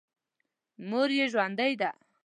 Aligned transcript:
مور 0.89 1.09
یې 1.17 1.25
ژوندۍ 1.33 1.73
ده. 1.81 1.89